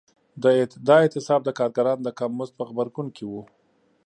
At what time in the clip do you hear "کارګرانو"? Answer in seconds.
1.59-2.03